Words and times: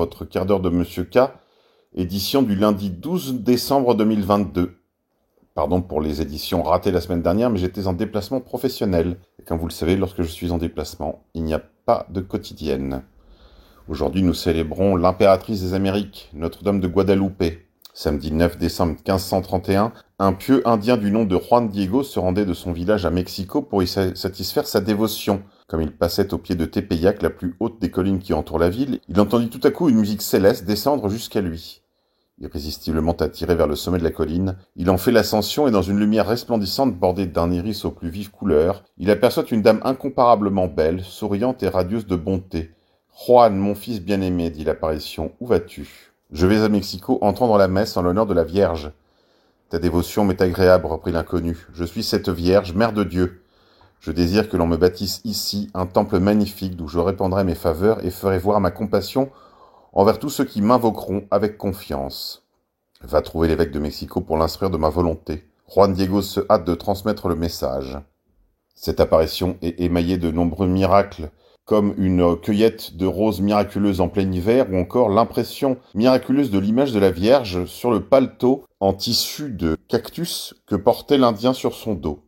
votre 0.00 0.24
quart 0.24 0.46
d'heure 0.46 0.60
de 0.60 0.70
Monsieur 0.70 1.04
K, 1.04 1.18
édition 1.94 2.40
du 2.40 2.54
lundi 2.54 2.88
12 2.88 3.34
décembre 3.42 3.94
2022. 3.94 4.78
Pardon 5.54 5.82
pour 5.82 6.00
les 6.00 6.22
éditions 6.22 6.62
ratées 6.62 6.90
la 6.90 7.02
semaine 7.02 7.20
dernière, 7.20 7.50
mais 7.50 7.58
j'étais 7.58 7.86
en 7.86 7.92
déplacement 7.92 8.40
professionnel. 8.40 9.18
Et 9.38 9.42
comme 9.42 9.58
vous 9.58 9.68
le 9.68 9.72
savez, 9.72 9.96
lorsque 9.96 10.22
je 10.22 10.28
suis 10.28 10.52
en 10.52 10.56
déplacement, 10.56 11.22
il 11.34 11.44
n'y 11.44 11.52
a 11.52 11.60
pas 11.84 12.06
de 12.08 12.22
quotidienne. 12.22 13.02
Aujourd'hui, 13.90 14.22
nous 14.22 14.32
célébrons 14.32 14.96
l'impératrice 14.96 15.60
des 15.60 15.74
Amériques, 15.74 16.30
Notre-Dame 16.32 16.80
de 16.80 16.88
Guadalupe. 16.88 17.58
Samedi 17.92 18.32
9 18.32 18.56
décembre 18.56 18.92
1531, 18.92 19.92
un 20.18 20.32
pieux 20.32 20.66
indien 20.66 20.96
du 20.96 21.10
nom 21.10 21.26
de 21.26 21.36
Juan 21.36 21.68
Diego 21.68 22.04
se 22.04 22.18
rendait 22.18 22.46
de 22.46 22.54
son 22.54 22.72
village 22.72 23.04
à 23.04 23.10
Mexico 23.10 23.60
pour 23.60 23.82
y 23.82 23.86
satisfaire 23.86 24.66
sa 24.66 24.80
dévotion. 24.80 25.42
Comme 25.70 25.82
il 25.82 25.92
passait 25.92 26.34
au 26.34 26.38
pied 26.38 26.56
de 26.56 26.64
Tepeyac, 26.64 27.22
la 27.22 27.30
plus 27.30 27.54
haute 27.60 27.80
des 27.80 27.92
collines 27.92 28.18
qui 28.18 28.34
entourent 28.34 28.58
la 28.58 28.70
ville, 28.70 28.98
il 29.08 29.20
entendit 29.20 29.50
tout 29.50 29.60
à 29.62 29.70
coup 29.70 29.88
une 29.88 30.00
musique 30.00 30.20
céleste 30.20 30.64
descendre 30.64 31.08
jusqu'à 31.08 31.40
lui. 31.40 31.82
Irrésistiblement 32.40 33.12
attiré 33.12 33.54
vers 33.54 33.68
le 33.68 33.76
sommet 33.76 34.00
de 34.00 34.02
la 34.02 34.10
colline, 34.10 34.56
il 34.74 34.90
en 34.90 34.98
fait 34.98 35.12
l'ascension 35.12 35.68
et 35.68 35.70
dans 35.70 35.80
une 35.80 36.00
lumière 36.00 36.26
resplendissante 36.26 36.98
bordée 36.98 37.26
d'un 37.26 37.52
iris 37.52 37.84
aux 37.84 37.92
plus 37.92 38.08
vives 38.08 38.32
couleurs, 38.32 38.82
il 38.98 39.12
aperçoit 39.12 39.44
une 39.48 39.62
dame 39.62 39.80
incomparablement 39.84 40.66
belle, 40.66 41.04
souriante 41.04 41.62
et 41.62 41.68
radieuse 41.68 42.08
de 42.08 42.16
bonté. 42.16 42.72
Juan, 43.24 43.54
mon 43.54 43.76
fils 43.76 44.00
bien-aimé, 44.00 44.50
dit 44.50 44.64
l'apparition, 44.64 45.30
où 45.38 45.46
vas-tu? 45.46 46.10
Je 46.32 46.48
vais 46.48 46.62
à 46.62 46.68
Mexico 46.68 47.18
entendre 47.20 47.56
la 47.58 47.68
messe 47.68 47.96
en 47.96 48.02
l'honneur 48.02 48.26
de 48.26 48.34
la 48.34 48.42
Vierge. 48.42 48.90
Ta 49.68 49.78
dévotion 49.78 50.24
m'est 50.24 50.42
agréable, 50.42 50.86
reprit 50.86 51.12
l'inconnu. 51.12 51.56
Je 51.72 51.84
suis 51.84 52.02
cette 52.02 52.28
Vierge, 52.28 52.74
Mère 52.74 52.92
de 52.92 53.04
Dieu. 53.04 53.39
Je 54.00 54.12
désire 54.12 54.48
que 54.48 54.56
l'on 54.56 54.66
me 54.66 54.78
bâtisse 54.78 55.20
ici 55.24 55.70
un 55.74 55.84
temple 55.84 56.20
magnifique 56.20 56.74
d'où 56.74 56.88
je 56.88 56.98
répandrai 56.98 57.44
mes 57.44 57.54
faveurs 57.54 58.02
et 58.02 58.10
ferai 58.10 58.38
voir 58.38 58.58
ma 58.58 58.70
compassion 58.70 59.30
envers 59.92 60.18
tous 60.18 60.30
ceux 60.30 60.44
qui 60.44 60.62
m'invoqueront 60.62 61.26
avec 61.30 61.58
confiance. 61.58 62.46
Va 63.02 63.20
trouver 63.20 63.48
l'évêque 63.48 63.72
de 63.72 63.78
Mexico 63.78 64.22
pour 64.22 64.38
l'instruire 64.38 64.70
de 64.70 64.78
ma 64.78 64.88
volonté. 64.88 65.44
Juan 65.68 65.92
Diego 65.92 66.22
se 66.22 66.40
hâte 66.48 66.64
de 66.64 66.74
transmettre 66.74 67.28
le 67.28 67.34
message. 67.34 67.98
Cette 68.74 69.00
apparition 69.00 69.58
est 69.60 69.78
émaillée 69.80 70.16
de 70.16 70.30
nombreux 70.30 70.66
miracles 70.66 71.30
comme 71.66 71.94
une 71.98 72.36
cueillette 72.36 72.96
de 72.96 73.06
roses 73.06 73.40
miraculeuses 73.40 74.00
en 74.00 74.08
plein 74.08 74.32
hiver, 74.32 74.66
ou 74.72 74.76
encore 74.76 75.08
l'impression 75.08 75.76
miraculeuse 75.94 76.50
de 76.50 76.58
l'image 76.58 76.92
de 76.92 76.98
la 76.98 77.12
Vierge 77.12 77.66
sur 77.66 77.92
le 77.92 78.00
paletot 78.00 78.64
en 78.80 78.92
tissu 78.92 79.50
de 79.50 79.76
cactus 79.88 80.54
que 80.66 80.74
portait 80.74 81.18
l'Indien 81.18 81.52
sur 81.52 81.74
son 81.74 81.94
dos. 81.94 82.24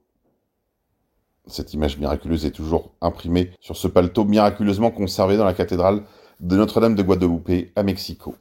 Cette 1.49 1.75
image 1.75 1.99
miraculeuse 1.99 2.47
est 2.47 2.53
toujours 2.53 2.93
imprimée 3.01 3.51
sur 3.61 3.77
ce 3.77 3.89
paletot 3.89 4.25
miraculeusement 4.25 4.93
conservé 4.93 5.37
dans 5.37 5.45
la 5.45 5.55
cathédrale 5.55 6.03
de 6.39 6.57
Notre-Dame 6.57 6.95
de 6.95 7.03
Guadalupe 7.03 7.73
à 7.75 7.83
Mexico. 7.83 8.37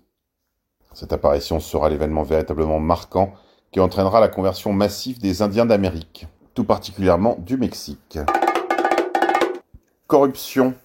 Cette 0.93 1.11
apparition 1.11 1.59
sera 1.59 1.89
l'événement 1.89 2.23
véritablement 2.23 2.79
marquant 2.79 3.33
qui 3.71 3.79
entraînera 3.79 4.19
la 4.19 4.27
conversion 4.27 4.71
massive 4.71 5.19
des 5.19 5.41
Indiens 5.41 5.65
d'Amérique, 5.65 6.27
tout 6.53 6.63
particulièrement 6.63 7.37
du 7.39 7.57
Mexique. 7.57 8.19
Corruption 10.05 10.75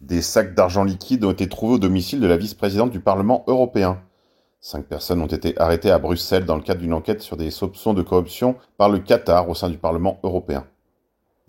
des 0.00 0.22
sacs 0.22 0.54
d'argent 0.54 0.82
liquide 0.82 1.24
ont 1.24 1.30
été 1.30 1.48
trouvés 1.48 1.74
au 1.74 1.78
domicile 1.78 2.20
de 2.20 2.26
la 2.26 2.36
vice-présidente 2.36 2.90
du 2.90 3.00
Parlement 3.00 3.44
européen. 3.46 4.02
Cinq 4.60 4.86
personnes 4.86 5.22
ont 5.22 5.26
été 5.26 5.56
arrêtées 5.60 5.90
à 5.90 5.98
Bruxelles 5.98 6.44
dans 6.44 6.56
le 6.56 6.62
cadre 6.62 6.80
d'une 6.80 6.94
enquête 6.94 7.22
sur 7.22 7.36
des 7.36 7.50
soupçons 7.52 7.94
de 7.94 8.02
corruption 8.02 8.56
par 8.78 8.88
le 8.88 8.98
Qatar 8.98 9.48
au 9.48 9.54
sein 9.54 9.68
du 9.68 9.78
Parlement 9.78 10.18
européen. 10.24 10.66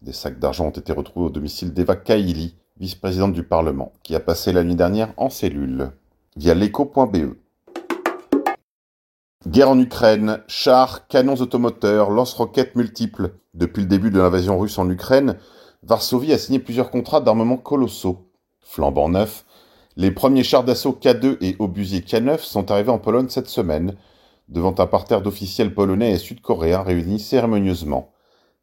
Des 0.04 0.14
sacs 0.14 0.38
d'argent 0.38 0.68
ont 0.68 0.72
été 0.72 0.94
retrouvés 0.94 1.26
au 1.26 1.30
domicile 1.32 1.74
d'Eva 1.74 1.96
Kaili, 1.96 2.56
vice-présidente 2.80 3.34
du 3.34 3.42
Parlement, 3.42 3.94
qui 4.04 4.14
a 4.14 4.20
passé 4.20 4.54
la 4.54 4.64
nuit 4.64 4.76
dernière 4.76 5.12
en 5.18 5.32
cellule. 5.32 5.92
Via 6.36 6.54
l'écho.be. 6.54 7.36
Guerre 9.48 9.70
en 9.72 9.80
Ukraine, 9.80 10.44
chars, 10.48 11.08
canons 11.08 11.42
automoteurs, 11.42 12.12
lance-roquettes 12.12 12.76
multiples. 12.76 13.34
Depuis 13.56 13.82
le 13.82 13.88
début 13.88 14.12
de 14.12 14.20
l'invasion 14.20 14.60
russe 14.60 14.78
en 14.78 14.88
Ukraine, 14.88 15.38
Varsovie 15.82 16.34
a 16.34 16.38
signé 16.38 16.60
plusieurs 16.60 16.92
contrats 16.92 17.22
d'armement 17.22 17.58
colossaux. 17.58 18.30
Flambant 18.60 19.10
neuf, 19.10 19.46
les 19.96 20.12
premiers 20.12 20.44
chars 20.44 20.64
d'assaut 20.64 20.96
K2 21.02 21.38
et 21.42 21.56
obusiers 21.58 22.02
K9 22.02 22.38
sont 22.40 22.70
arrivés 22.70 22.92
en 22.92 23.00
Pologne 23.00 23.30
cette 23.30 23.50
semaine, 23.50 23.96
devant 24.48 24.76
un 24.78 24.86
parterre 24.86 25.24
d'officiels 25.24 25.74
polonais 25.74 26.12
et 26.12 26.18
sud-coréens 26.20 26.84
réunis 26.84 27.20
cérémonieusement. 27.20 28.12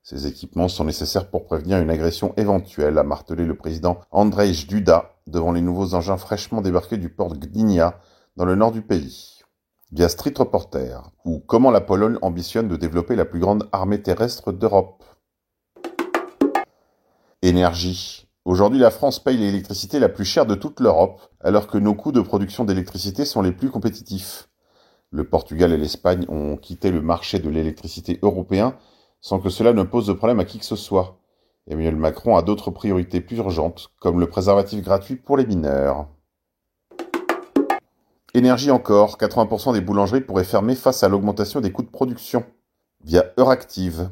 Ces 0.06 0.26
équipements 0.26 0.69
sont 0.69 0.84
nécessaires 0.84 1.31
pour 1.31 1.47
prévenir 1.47 1.78
une 1.78 1.88
agression 1.88 2.34
éventuelle, 2.37 2.98
a 2.98 3.03
martelé 3.03 3.47
le 3.47 3.56
président 3.56 4.00
Andrzej 4.10 4.66
Duda 4.66 5.15
devant 5.26 5.50
les 5.50 5.62
nouveaux 5.62 5.94
engins 5.94 6.19
fraîchement 6.19 6.60
débarqués 6.60 6.98
du 6.98 7.09
port 7.09 7.34
Gdynia, 7.34 7.98
dans 8.37 8.44
le 8.44 8.54
nord 8.54 8.70
du 8.70 8.82
pays. 8.82 9.41
Via 9.92 10.10
Street 10.10 10.34
Reporter, 10.37 11.10
ou 11.25 11.38
comment 11.38 11.70
la 11.70 11.81
Pologne 11.81 12.19
ambitionne 12.20 12.69
de 12.69 12.76
développer 12.76 13.16
la 13.16 13.25
plus 13.25 13.41
grande 13.41 13.66
armée 13.72 14.03
terrestre 14.03 14.53
d'Europe. 14.53 15.03
Énergie. 17.41 18.28
Aujourd'hui, 18.44 18.81
la 18.81 18.91
France 18.91 19.25
paye 19.25 19.38
l'électricité 19.38 19.98
la 20.00 20.10
plus 20.10 20.26
chère 20.26 20.44
de 20.44 20.54
toute 20.54 20.81
l'Europe, 20.81 21.22
alors 21.41 21.66
que 21.66 21.78
nos 21.78 21.94
coûts 21.94 22.12
de 22.12 22.21
production 22.21 22.66
d'électricité 22.66 23.25
sont 23.25 23.41
les 23.41 23.53
plus 23.53 23.71
compétitifs. 23.71 24.50
Le 25.10 25.25
Portugal 25.25 25.72
et 25.72 25.78
l'Espagne 25.78 26.26
ont 26.28 26.59
quitté 26.59 26.91
le 26.91 27.00
marché 27.00 27.38
de 27.38 27.48
l'électricité 27.48 28.19
européen 28.21 28.76
sans 29.24 29.40
que 29.40 29.48
cela 29.48 29.72
ne 29.72 29.84
pose 29.84 30.06
de 30.06 30.12
problème 30.12 30.38
à 30.38 30.44
qui 30.44 30.58
que 30.58 30.66
ce 30.66 30.76
soit. 30.76 31.16
Emmanuel 31.66 31.96
Macron 31.96 32.36
a 32.36 32.42
d'autres 32.42 32.70
priorités 32.70 33.22
plus 33.22 33.38
urgentes, 33.38 33.90
comme 33.98 34.20
le 34.20 34.28
préservatif 34.28 34.84
gratuit 34.84 35.16
pour 35.16 35.38
les 35.38 35.46
mineurs. 35.46 36.08
Énergie 38.34 38.70
encore, 38.70 39.16
80% 39.16 39.72
des 39.72 39.80
boulangeries 39.80 40.20
pourraient 40.20 40.44
fermer 40.44 40.74
face 40.74 41.02
à 41.02 41.08
l'augmentation 41.08 41.62
des 41.62 41.72
coûts 41.72 41.82
de 41.82 41.88
production. 41.88 42.44
Via 43.02 43.24
Euractiv. 43.38 44.10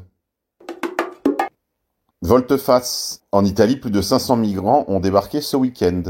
Volte-face. 2.23 3.21
En 3.31 3.45
Italie, 3.45 3.77
plus 3.77 3.91
de 3.91 4.01
500 4.01 4.37
migrants 4.37 4.83
ont 4.87 4.99
débarqué 4.99 5.41
ce 5.41 5.55
week-end. 5.55 6.01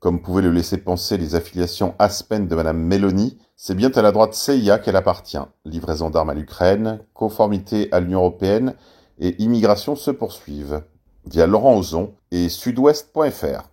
Comme 0.00 0.22
pouvaient 0.22 0.42
le 0.42 0.52
laisser 0.52 0.78
penser 0.78 1.16
les 1.16 1.34
affiliations 1.34 1.94
Aspen 1.98 2.46
de 2.46 2.54
Madame 2.54 2.78
Meloni, 2.78 3.36
c'est 3.56 3.74
bien 3.74 3.90
à 3.90 4.02
la 4.02 4.12
droite 4.12 4.34
CIA 4.34 4.78
qu'elle 4.78 4.94
appartient. 4.94 5.38
Livraison 5.64 6.08
d'armes 6.08 6.30
à 6.30 6.34
l'Ukraine, 6.34 7.00
conformité 7.14 7.88
à 7.90 7.98
l'Union 7.98 8.20
Européenne 8.20 8.74
et 9.18 9.42
immigration 9.42 9.96
se 9.96 10.12
poursuivent. 10.12 10.82
Via 11.24 11.48
Laurent 11.48 11.76
Ozon 11.76 12.14
et 12.30 12.48
sudouest.fr. 12.48 13.68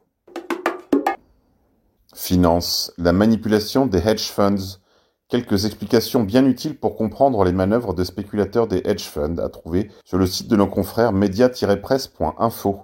Finance. 2.16 2.92
La 2.98 3.14
manipulation 3.14 3.86
des 3.86 4.00
hedge 4.00 4.30
funds 4.30 4.80
Quelques 5.28 5.66
explications 5.66 6.24
bien 6.24 6.46
utiles 6.46 6.78
pour 6.78 6.96
comprendre 6.96 7.44
les 7.44 7.52
manœuvres 7.52 7.96
de 7.96 8.04
spéculateurs 8.04 8.68
des 8.68 8.84
hedge 8.86 9.06
funds 9.06 9.38
à 9.40 9.50
trouver 9.50 9.90
sur 10.04 10.20
le 10.20 10.28
site 10.28 10.48
de 10.48 10.56
nos 10.56 10.68
confrères 10.68 11.14
media-presse.info. 11.14 12.82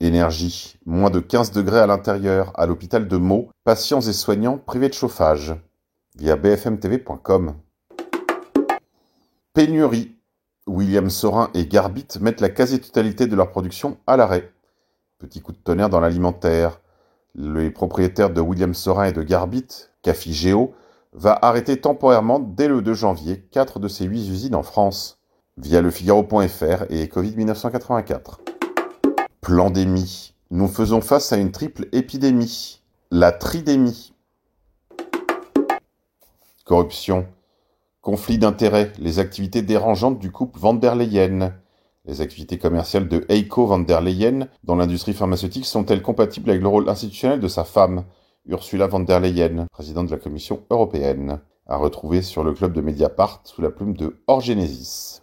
Énergie. 0.00 0.78
Moins 0.84 1.08
de 1.08 1.20
15 1.20 1.52
degrés 1.52 1.80
à 1.80 1.86
l'intérieur, 1.86 2.52
à 2.54 2.66
l'hôpital 2.66 3.08
de 3.08 3.16
Meaux, 3.16 3.48
patients 3.64 4.02
et 4.02 4.12
soignants 4.12 4.58
privés 4.58 4.88
de 4.88 4.94
chauffage. 4.94 5.54
Via 6.16 6.36
bfmtv.com. 6.36 7.54
Pénurie. 9.54 10.12
William 10.66 11.08
Sorin 11.08 11.48
et 11.54 11.66
Garbit 11.66 12.08
mettent 12.20 12.40
la 12.40 12.50
quasi-totalité 12.50 13.26
de 13.26 13.36
leur 13.36 13.50
production 13.50 13.96
à 14.06 14.16
l'arrêt. 14.16 14.52
Petit 15.18 15.40
coup 15.40 15.52
de 15.52 15.58
tonnerre 15.58 15.88
dans 15.88 16.00
l'alimentaire. 16.00 16.80
Les 17.34 17.70
propriétaires 17.70 18.30
de 18.30 18.40
William 18.40 18.74
Sorin 18.74 19.06
et 19.06 19.12
de 19.12 19.22
Garbit, 19.22 19.88
Cafigéo, 20.02 20.74
va 21.12 21.38
arrêter 21.40 21.80
temporairement 21.80 22.38
dès 22.38 22.68
le 22.68 22.82
2 22.82 22.92
janvier 22.92 23.46
quatre 23.50 23.78
de 23.78 23.88
ses 23.88 24.04
huit 24.04 24.28
usines 24.28 24.54
en 24.54 24.62
France, 24.62 25.18
via 25.56 25.80
le 25.80 25.90
Figaro.fr 25.90 26.84
et 26.90 27.08
Covid 27.08 27.36
1984. 27.36 28.45
Plandémie. 29.46 30.34
Nous 30.50 30.66
faisons 30.66 31.00
face 31.00 31.32
à 31.32 31.36
une 31.36 31.52
triple 31.52 31.86
épidémie, 31.92 32.82
la 33.12 33.30
tridémie. 33.30 34.12
Corruption. 36.64 37.28
Conflit 38.00 38.38
d'intérêts, 38.38 38.92
les 38.98 39.20
activités 39.20 39.62
dérangeantes 39.62 40.18
du 40.18 40.32
couple 40.32 40.58
Van 40.58 40.74
der 40.74 40.96
Leyen. 40.96 41.54
Les 42.06 42.20
activités 42.22 42.58
commerciales 42.58 43.06
de 43.06 43.24
Heiko 43.28 43.66
van 43.66 43.78
der 43.78 44.00
Leyen 44.00 44.48
dans 44.64 44.74
l'industrie 44.74 45.12
pharmaceutique 45.12 45.66
sont-elles 45.66 46.02
compatibles 46.02 46.50
avec 46.50 46.60
le 46.60 46.68
rôle 46.68 46.88
institutionnel 46.88 47.38
de 47.38 47.46
sa 47.46 47.62
femme, 47.62 48.02
Ursula 48.46 48.88
von 48.88 48.98
der 48.98 49.20
Leyen, 49.20 49.66
présidente 49.70 50.06
de 50.06 50.10
la 50.16 50.18
Commission 50.18 50.64
européenne, 50.70 51.38
à 51.68 51.76
retrouver 51.76 52.22
sur 52.22 52.42
le 52.42 52.52
club 52.52 52.72
de 52.72 52.80
Mediapart 52.80 53.42
sous 53.44 53.62
la 53.62 53.70
plume 53.70 53.96
de 53.96 54.20
Orgenesis. 54.26 55.22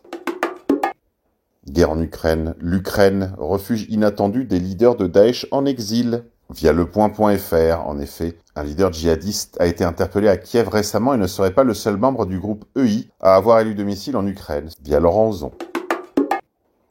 Guerre 1.69 1.91
en 1.91 2.01
Ukraine. 2.01 2.55
L'Ukraine, 2.59 3.33
refuge 3.37 3.85
inattendu 3.89 4.45
des 4.45 4.59
leaders 4.59 4.95
de 4.95 5.07
Daesh 5.07 5.47
en 5.51 5.65
exil. 5.65 6.25
Via 6.49 6.73
le 6.73 6.85
point.fr, 6.85 7.87
en 7.87 7.99
effet, 7.99 8.37
un 8.55 8.63
leader 8.63 8.91
djihadiste 8.91 9.57
a 9.59 9.65
été 9.65 9.83
interpellé 9.83 10.27
à 10.27 10.37
Kiev 10.37 10.67
récemment 10.67 11.13
et 11.13 11.17
ne 11.17 11.25
serait 11.25 11.53
pas 11.53 11.63
le 11.63 11.73
seul 11.73 11.97
membre 11.97 12.25
du 12.25 12.37
groupe 12.37 12.65
EI 12.77 13.07
à 13.21 13.35
avoir 13.35 13.59
élu 13.61 13.75
domicile 13.75 14.17
en 14.17 14.27
Ukraine, 14.27 14.69
via 14.83 14.99
Laurent 14.99 15.29
Ozon. 15.29 15.51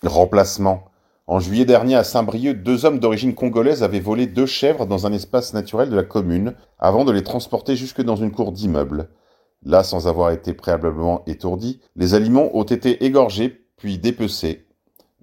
Remplacement. 0.02 0.84
En 1.28 1.38
juillet 1.38 1.64
dernier, 1.64 1.94
à 1.94 2.02
Saint-Brieuc, 2.02 2.62
deux 2.62 2.84
hommes 2.84 2.98
d'origine 2.98 3.34
congolaise 3.34 3.82
avaient 3.82 4.00
volé 4.00 4.26
deux 4.26 4.46
chèvres 4.46 4.86
dans 4.86 5.06
un 5.06 5.12
espace 5.12 5.54
naturel 5.54 5.90
de 5.90 5.96
la 5.96 6.02
commune 6.02 6.54
avant 6.78 7.04
de 7.04 7.12
les 7.12 7.22
transporter 7.22 7.76
jusque 7.76 8.02
dans 8.02 8.16
une 8.16 8.32
cour 8.32 8.52
d'immeuble. 8.52 9.08
Là, 9.64 9.84
sans 9.84 10.08
avoir 10.08 10.30
été 10.30 10.54
préalablement 10.54 11.22
étourdis, 11.26 11.80
les 11.94 12.14
aliments 12.14 12.50
ont 12.56 12.64
été 12.64 13.04
égorgés 13.04 13.61
puis 13.82 13.98
dépecés. 13.98 14.64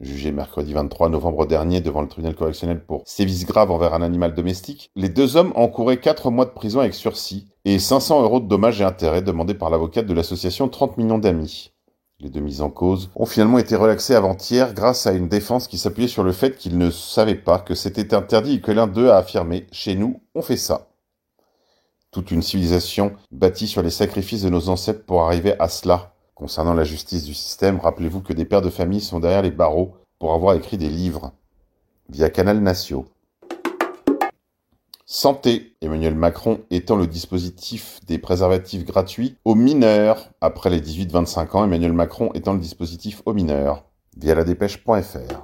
Jugés 0.02 0.34
mercredi 0.34 0.74
23 0.74 1.08
novembre 1.08 1.46
dernier 1.46 1.80
devant 1.80 2.02
le 2.02 2.10
tribunal 2.10 2.36
correctionnel 2.36 2.84
pour 2.84 3.04
sévices 3.06 3.46
graves 3.46 3.72
envers 3.72 3.94
un 3.94 4.02
animal 4.02 4.34
domestique, 4.34 4.92
les 4.98 5.08
deux 5.08 5.38
hommes 5.38 5.54
encouraient 5.56 6.02
quatre 6.02 6.30
mois 6.30 6.44
de 6.44 6.50
prison 6.50 6.82
avec 6.82 6.94
sursis 6.94 7.48
et 7.64 7.80
500 7.80 8.22
euros 8.22 8.42
de 8.42 8.50
dommages 8.50 8.82
et 8.82 8.84
intérêts 8.84 9.22
demandés 9.22 9.54
par 9.54 9.70
l'avocate 9.70 10.08
de 10.08 10.14
l'association 10.14 10.68
30 10.68 10.98
millions 10.98 11.20
d'amis. 11.20 11.72
Les 12.20 12.30
deux 12.30 12.42
mises 12.42 12.60
en 12.60 12.70
cause 12.70 13.10
ont 13.16 13.26
finalement 13.26 13.60
été 13.60 13.78
relaxés 13.78 14.14
avant-hier 14.14 14.74
grâce 14.74 15.08
à 15.08 15.14
une 15.14 15.30
défense 15.30 15.70
qui 15.70 15.78
s'appuyait 15.78 16.10
sur 16.10 16.26
le 16.26 16.34
fait 16.34 16.58
qu'ils 16.58 16.78
ne 16.78 16.90
savaient 16.90 17.36
pas 17.36 17.60
que 17.60 17.76
c'était 17.76 18.14
interdit 18.14 18.56
et 18.56 18.62
que 18.62 18.74
l'un 18.74 18.88
d'eux 18.88 19.10
a 19.10 19.16
affirmé 19.16 19.68
«Chez 19.72 19.96
nous, 19.96 20.20
on 20.36 20.42
fait 20.42 20.58
ça». 20.58 20.90
Toute 22.12 22.30
une 22.30 22.42
civilisation 22.42 23.14
bâtie 23.32 23.68
sur 23.68 23.84
les 23.84 23.90
sacrifices 23.90 24.44
de 24.44 24.50
nos 24.50 24.68
ancêtres 24.68 25.06
pour 25.06 25.22
arriver 25.22 25.58
à 25.60 25.70
cela. 25.70 26.14
Concernant 26.40 26.74
la 26.74 26.86
justice 26.86 27.26
du 27.26 27.34
système, 27.34 27.82
rappelez-vous 27.82 28.22
que 28.22 28.32
des 28.32 28.46
pères 28.46 28.62
de 28.62 28.70
famille 28.70 29.02
sont 29.02 29.20
derrière 29.20 29.42
les 29.42 29.52
barreaux 29.52 29.98
pour 30.20 30.34
avoir 30.34 30.56
écrit 30.56 30.78
des 30.78 30.88
livres. 30.88 31.34
Via 32.08 32.30
Canal 32.30 32.62
Natio. 32.62 33.08
Santé. 35.06 35.76
Emmanuel 35.82 36.16
Macron 36.16 36.62
étend 36.72 36.96
le 36.96 37.08
dispositif 37.08 38.00
des 38.08 38.20
préservatifs 38.20 38.86
gratuits 38.86 39.36
aux 39.44 39.54
mineurs. 39.54 40.30
Après 40.40 40.70
les 40.70 40.80
18-25 40.80 41.58
ans, 41.58 41.66
Emmanuel 41.66 41.92
Macron 41.92 42.32
étend 42.34 42.54
le 42.54 42.60
dispositif 42.60 43.22
aux 43.26 43.34
mineurs. 43.34 43.84
Via 44.16 44.34
la 44.34 44.46
dépêche.fr. 44.46 45.42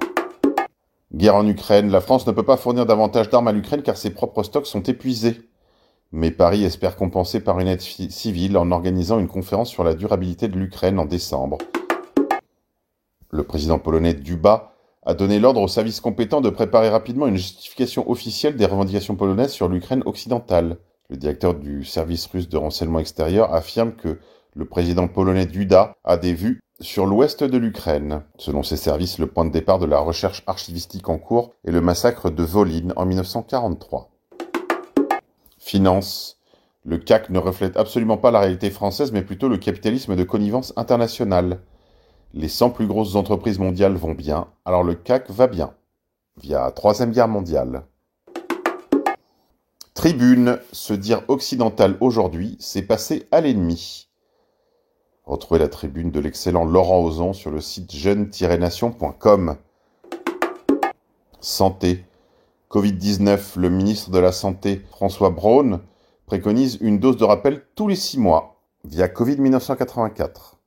Guerre 1.12 1.34
en 1.34 1.46
Ukraine. 1.46 1.90
La 1.90 2.00
France 2.00 2.26
ne 2.26 2.32
peut 2.32 2.42
pas 2.42 2.56
fournir 2.56 2.86
davantage 2.86 3.28
d'armes 3.28 3.48
à 3.48 3.52
l'Ukraine 3.52 3.82
car 3.82 3.98
ses 3.98 4.10
propres 4.14 4.44
stocks 4.44 4.66
sont 4.66 4.82
épuisés. 4.84 5.45
Mais 6.12 6.30
Paris 6.30 6.64
espère 6.64 6.96
compenser 6.96 7.40
par 7.40 7.58
une 7.60 7.68
aide 7.68 7.80
civile 7.80 8.56
en 8.56 8.70
organisant 8.70 9.18
une 9.18 9.28
conférence 9.28 9.70
sur 9.70 9.84
la 9.84 9.94
durabilité 9.94 10.48
de 10.48 10.58
l'Ukraine 10.58 10.98
en 10.98 11.04
décembre. 11.04 11.58
Le 13.30 13.42
président 13.42 13.78
polonais 13.78 14.14
Duba 14.14 14.72
a 15.04 15.14
donné 15.14 15.38
l'ordre 15.38 15.60
aux 15.60 15.68
services 15.68 16.00
compétents 16.00 16.40
de 16.40 16.50
préparer 16.50 16.88
rapidement 16.88 17.26
une 17.26 17.36
justification 17.36 18.08
officielle 18.10 18.56
des 18.56 18.66
revendications 18.66 19.16
polonaises 19.16 19.52
sur 19.52 19.68
l'Ukraine 19.68 20.02
occidentale. 20.06 20.78
Le 21.10 21.16
directeur 21.16 21.54
du 21.54 21.84
service 21.84 22.26
russe 22.26 22.48
de 22.48 22.56
renseignement 22.56 22.98
extérieur 22.98 23.54
affirme 23.54 23.92
que 23.92 24.18
le 24.54 24.64
président 24.64 25.06
polonais 25.06 25.46
Duda 25.46 25.94
a 26.04 26.16
des 26.16 26.34
vues 26.34 26.60
sur 26.80 27.06
l'ouest 27.06 27.44
de 27.44 27.58
l'Ukraine. 27.58 28.22
Selon 28.38 28.62
ses 28.62 28.76
services, 28.76 29.18
le 29.18 29.26
point 29.26 29.44
de 29.44 29.52
départ 29.52 29.78
de 29.78 29.86
la 29.86 29.98
recherche 29.98 30.42
archivistique 30.46 31.08
en 31.08 31.18
cours 31.18 31.52
est 31.66 31.72
le 31.72 31.80
massacre 31.80 32.30
de 32.30 32.42
Volyn 32.42 32.92
en 32.96 33.06
1943. 33.06 34.15
Finance. 35.66 36.38
Le 36.84 36.96
CAC 36.96 37.28
ne 37.30 37.40
reflète 37.40 37.76
absolument 37.76 38.18
pas 38.18 38.30
la 38.30 38.38
réalité 38.38 38.70
française, 38.70 39.10
mais 39.10 39.22
plutôt 39.22 39.48
le 39.48 39.58
capitalisme 39.58 40.14
de 40.14 40.22
connivence 40.22 40.72
internationale. 40.76 41.60
Les 42.34 42.46
100 42.46 42.70
plus 42.70 42.86
grosses 42.86 43.16
entreprises 43.16 43.58
mondiales 43.58 43.96
vont 43.96 44.14
bien, 44.14 44.46
alors 44.64 44.84
le 44.84 44.94
CAC 44.94 45.28
va 45.28 45.48
bien. 45.48 45.74
Via 46.36 46.70
Troisième 46.70 47.10
Guerre 47.10 47.26
mondiale. 47.26 47.82
Tribune, 49.94 50.60
se 50.70 50.94
dire 50.94 51.22
occidental 51.26 51.96
aujourd'hui, 51.98 52.56
c'est 52.60 52.82
passer 52.82 53.26
à 53.32 53.40
l'ennemi. 53.40 54.06
Retrouvez 55.24 55.58
la 55.58 55.68
tribune 55.68 56.12
de 56.12 56.20
l'excellent 56.20 56.64
Laurent 56.64 57.02
Ozon 57.02 57.32
sur 57.32 57.50
le 57.50 57.60
site 57.60 57.92
jeune-nation.com. 57.92 59.56
Santé. 61.40 62.05
Covid-19, 62.76 63.58
le 63.58 63.70
ministre 63.70 64.10
de 64.10 64.18
la 64.18 64.32
Santé, 64.32 64.82
François 64.90 65.30
Braun, 65.30 65.80
préconise 66.26 66.76
une 66.82 66.98
dose 66.98 67.16
de 67.16 67.24
rappel 67.24 67.62
tous 67.74 67.88
les 67.88 67.96
six 67.96 68.18
mois 68.18 68.60
via 68.84 69.08
Covid 69.08 69.38
1984. 69.38 70.58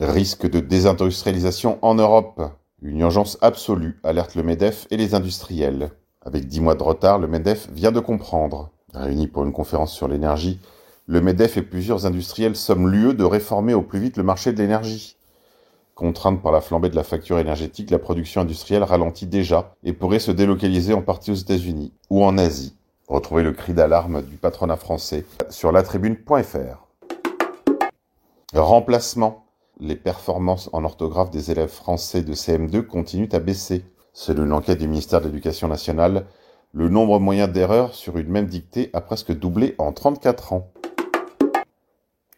Risque 0.00 0.46
de 0.46 0.60
désindustrialisation 0.60 1.78
en 1.80 1.94
Europe. 1.94 2.42
Une 2.82 3.00
urgence 3.00 3.38
absolue, 3.40 3.98
alerte 4.04 4.34
le 4.34 4.42
MEDEF 4.42 4.86
et 4.90 4.98
les 4.98 5.14
industriels. 5.14 5.88
Avec 6.20 6.48
dix 6.48 6.60
mois 6.60 6.74
de 6.74 6.82
retard, 6.82 7.18
le 7.18 7.26
MEDEF 7.26 7.70
vient 7.72 7.90
de 7.90 8.00
comprendre. 8.00 8.72
Réuni 8.92 9.26
pour 9.26 9.44
une 9.44 9.52
conférence 9.52 9.94
sur 9.94 10.06
l'énergie, 10.06 10.60
le 11.06 11.22
MEDEF 11.22 11.56
et 11.56 11.62
plusieurs 11.62 12.04
industriels 12.04 12.56
somment 12.56 12.88
lieu 12.88 13.14
de 13.14 13.24
réformer 13.24 13.72
au 13.72 13.80
plus 13.80 14.00
vite 14.00 14.18
le 14.18 14.22
marché 14.22 14.52
de 14.52 14.58
l'énergie. 14.58 15.16
Contrainte 15.94 16.42
par 16.42 16.50
la 16.50 16.60
flambée 16.60 16.88
de 16.88 16.96
la 16.96 17.04
facture 17.04 17.38
énergétique, 17.38 17.90
la 17.90 18.00
production 18.00 18.40
industrielle 18.40 18.82
ralentit 18.82 19.26
déjà 19.26 19.76
et 19.84 19.92
pourrait 19.92 20.18
se 20.18 20.32
délocaliser 20.32 20.92
en 20.92 21.02
partie 21.02 21.30
aux 21.30 21.34
États-Unis 21.34 21.92
ou 22.10 22.24
en 22.24 22.36
Asie. 22.36 22.76
Retrouvez 23.06 23.44
le 23.44 23.52
cri 23.52 23.74
d'alarme 23.74 24.22
du 24.22 24.36
patronat 24.36 24.76
français 24.76 25.24
sur 25.50 25.70
latribune.fr. 25.70 26.88
Remplacement 28.54 29.44
les 29.78 29.96
performances 29.96 30.68
en 30.72 30.84
orthographe 30.84 31.30
des 31.30 31.50
élèves 31.50 31.68
français 31.68 32.22
de 32.22 32.34
CM2 32.34 32.82
continuent 32.82 33.28
à 33.32 33.38
baisser. 33.38 33.84
Selon 34.12 34.44
l'enquête 34.44 34.78
du 34.78 34.88
ministère 34.88 35.20
de 35.20 35.26
l'Éducation 35.26 35.68
nationale, 35.68 36.26
le 36.72 36.88
nombre 36.88 37.20
moyen 37.20 37.46
d'erreurs 37.46 37.94
sur 37.94 38.18
une 38.18 38.28
même 38.28 38.46
dictée 38.46 38.90
a 38.94 39.00
presque 39.00 39.32
doublé 39.32 39.74
en 39.78 39.92
34 39.92 40.52
ans. 40.52 40.70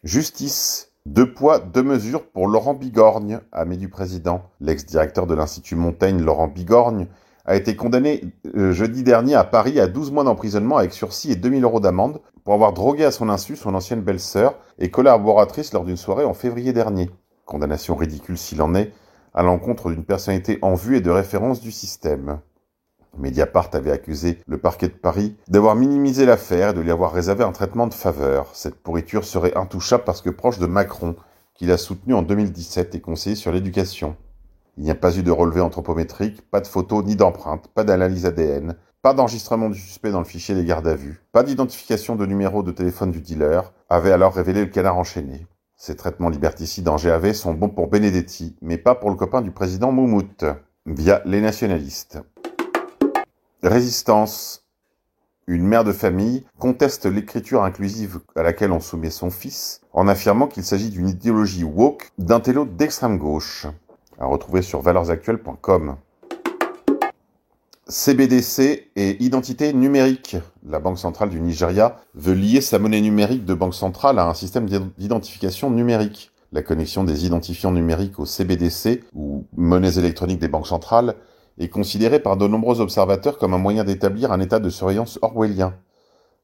Justice. 0.03 0.86
Deux 1.07 1.33
poids, 1.33 1.59
deux 1.59 1.83
mesures 1.83 2.29
pour 2.29 2.49
Laurent 2.49 2.73
Bigorgne, 2.73 3.39
ami 3.53 3.77
du 3.77 3.87
président. 3.87 4.41
L'ex-directeur 4.59 5.25
de 5.25 5.33
l'Institut 5.35 5.77
Montaigne, 5.77 6.21
Laurent 6.21 6.49
Bigorgne, 6.49 7.07
a 7.45 7.55
été 7.55 7.77
condamné 7.77 8.25
euh, 8.57 8.73
jeudi 8.73 9.03
dernier 9.03 9.33
à 9.33 9.45
Paris 9.45 9.79
à 9.79 9.87
12 9.87 10.11
mois 10.11 10.25
d'emprisonnement 10.25 10.75
avec 10.75 10.91
sursis 10.91 11.31
et 11.31 11.37
2000 11.37 11.63
euros 11.63 11.79
d'amende 11.79 12.19
pour 12.43 12.55
avoir 12.55 12.73
drogué 12.73 13.05
à 13.05 13.11
son 13.11 13.29
insu 13.29 13.55
son 13.55 13.73
ancienne 13.73 14.01
belle-sœur 14.01 14.55
et 14.79 14.91
collaboratrice 14.91 15.71
lors 15.71 15.85
d'une 15.85 15.95
soirée 15.95 16.25
en 16.25 16.33
février 16.33 16.73
dernier 16.73 17.09
condamnation 17.45 17.95
ridicule 17.95 18.37
s'il 18.37 18.61
en 18.61 18.75
est, 18.75 18.91
à 19.33 19.43
l'encontre 19.43 19.89
d'une 19.89 20.03
personnalité 20.03 20.59
en 20.61 20.73
vue 20.73 20.97
et 20.97 21.01
de 21.01 21.09
référence 21.09 21.61
du 21.61 21.71
système. 21.71 22.41
Mediapart 23.17 23.69
avait 23.73 23.91
accusé 23.91 24.39
le 24.47 24.57
parquet 24.57 24.87
de 24.87 24.93
Paris 24.93 25.35
d'avoir 25.47 25.75
minimisé 25.75 26.25
l'affaire 26.25 26.69
et 26.69 26.73
de 26.73 26.81
lui 26.81 26.91
avoir 26.91 27.11
réservé 27.11 27.43
un 27.43 27.51
traitement 27.51 27.87
de 27.87 27.93
faveur. 27.93 28.49
Cette 28.53 28.75
pourriture 28.75 29.25
serait 29.25 29.55
intouchable 29.55 30.03
parce 30.03 30.21
que 30.21 30.29
proche 30.29 30.59
de 30.59 30.65
Macron, 30.65 31.15
qu'il 31.53 31.71
a 31.71 31.77
soutenu 31.77 32.13
en 32.13 32.21
2017 32.21 32.95
et 32.95 33.01
conseillé 33.01 33.35
sur 33.35 33.51
l'éducation. 33.51 34.15
Il 34.77 34.83
n'y 34.83 34.91
a 34.91 34.95
pas 34.95 35.17
eu 35.17 35.23
de 35.23 35.31
relevé 35.31 35.59
anthropométrique, 35.59 36.41
pas 36.51 36.61
de 36.61 36.67
photos 36.67 37.03
ni 37.03 37.15
d'empreintes, 37.15 37.67
pas 37.73 37.83
d'analyse 37.83 38.27
ADN, 38.27 38.75
pas 39.01 39.13
d'enregistrement 39.13 39.69
du 39.69 39.79
suspect 39.79 40.11
dans 40.11 40.19
le 40.19 40.25
fichier 40.25 40.53
des 40.53 40.65
gardes 40.65 40.87
à 40.87 40.95
vue, 40.95 41.23
pas 41.31 41.43
d'identification 41.43 42.15
de 42.15 42.25
numéro 42.25 42.61
de 42.61 42.71
téléphone 42.71 43.11
du 43.11 43.21
dealer, 43.21 43.73
avait 43.89 44.11
alors 44.11 44.33
révélé 44.33 44.61
le 44.61 44.69
canard 44.69 44.97
enchaîné. 44.97 45.47
Ces 45.75 45.95
traitements 45.95 46.29
liberticides 46.29 46.89
en 46.89 46.95
GAV 46.95 47.33
sont 47.33 47.53
bons 47.53 47.69
pour 47.69 47.87
Benedetti, 47.87 48.55
mais 48.61 48.77
pas 48.77 48.95
pour 48.95 49.09
le 49.09 49.15
copain 49.15 49.41
du 49.41 49.51
président 49.51 49.91
Moumout, 49.91 50.45
via 50.87 51.21
les 51.25 51.41
nationalistes. 51.41 52.19
Résistance. 53.63 54.63
Une 55.47 55.65
mère 55.65 55.83
de 55.83 55.91
famille 55.91 56.45
conteste 56.59 57.07
l'écriture 57.07 57.63
inclusive 57.63 58.19
à 58.35 58.43
laquelle 58.43 58.71
on 58.71 58.79
soumet 58.79 59.09
son 59.09 59.31
fils 59.31 59.81
en 59.93 60.07
affirmant 60.07 60.45
qu'il 60.47 60.63
s'agit 60.63 60.89
d'une 60.89 61.09
idéologie 61.09 61.63
woke 61.63 62.11
d'un 62.19 62.39
télo 62.39 62.65
d'extrême 62.65 63.17
gauche. 63.17 63.65
À 64.19 64.25
retrouver 64.25 64.61
sur 64.61 64.81
valersactuelles.com. 64.81 65.95
CBDC 67.87 68.91
et 68.95 69.23
identité 69.23 69.73
numérique. 69.73 70.35
La 70.67 70.79
Banque 70.79 70.99
centrale 70.99 71.29
du 71.29 71.39
Nigeria 71.39 71.95
veut 72.13 72.33
lier 72.33 72.61
sa 72.61 72.77
monnaie 72.77 73.01
numérique 73.01 73.45
de 73.45 73.53
banque 73.55 73.75
centrale 73.75 74.19
à 74.19 74.27
un 74.27 74.33
système 74.35 74.67
d'identification 74.97 75.71
numérique. 75.71 76.31
La 76.51 76.61
connexion 76.61 77.03
des 77.03 77.25
identifiants 77.25 77.71
numériques 77.71 78.19
au 78.19 78.25
CBDC, 78.25 79.03
ou 79.13 79.45
monnaies 79.55 79.97
électroniques 79.97 80.39
des 80.39 80.47
banques 80.47 80.67
centrales, 80.67 81.15
est 81.57 81.69
considérée 81.69 82.19
par 82.19 82.37
de 82.37 82.47
nombreux 82.47 82.81
observateurs 82.81 83.37
comme 83.37 83.53
un 83.53 83.57
moyen 83.57 83.83
d'établir 83.83 84.31
un 84.31 84.39
état 84.39 84.59
de 84.59 84.69
surveillance 84.69 85.19
orwellien. 85.21 85.73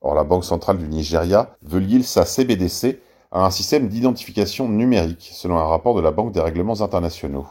Or, 0.01 0.15
la 0.15 0.23
Banque 0.23 0.43
centrale 0.45 0.77
du 0.77 0.87
Nigeria 0.87 1.55
veut 1.61 1.79
lier 1.79 2.03
sa 2.03 2.25
CBDC 2.25 2.99
à 3.31 3.45
un 3.45 3.51
système 3.51 3.87
d'identification 3.87 4.67
numérique, 4.67 5.29
selon 5.33 5.57
un 5.57 5.65
rapport 5.65 5.95
de 5.95 6.01
la 6.01 6.11
Banque 6.11 6.33
des 6.33 6.41
règlements 6.41 6.81
internationaux. 6.81 7.47